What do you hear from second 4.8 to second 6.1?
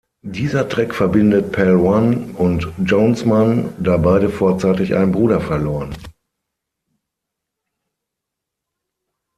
einen Bruder verloren.